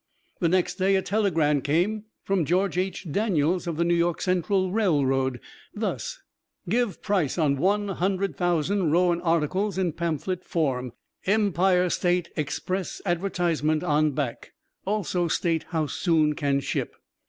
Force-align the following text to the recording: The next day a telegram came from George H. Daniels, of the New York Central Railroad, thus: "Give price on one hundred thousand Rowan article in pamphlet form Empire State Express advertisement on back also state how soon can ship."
The 0.39 0.49
next 0.49 0.77
day 0.79 0.95
a 0.95 1.03
telegram 1.03 1.61
came 1.61 2.05
from 2.23 2.43
George 2.43 2.75
H. 2.75 3.11
Daniels, 3.11 3.67
of 3.67 3.77
the 3.77 3.83
New 3.83 3.93
York 3.93 4.19
Central 4.19 4.71
Railroad, 4.71 5.39
thus: 5.75 6.19
"Give 6.67 7.03
price 7.03 7.37
on 7.37 7.55
one 7.57 7.87
hundred 7.87 8.35
thousand 8.35 8.89
Rowan 8.89 9.21
article 9.21 9.71
in 9.77 9.93
pamphlet 9.93 10.43
form 10.43 10.93
Empire 11.27 11.87
State 11.91 12.31
Express 12.35 12.99
advertisement 13.05 13.83
on 13.83 14.13
back 14.13 14.53
also 14.87 15.27
state 15.27 15.65
how 15.69 15.85
soon 15.85 16.33
can 16.33 16.61
ship." 16.61 16.95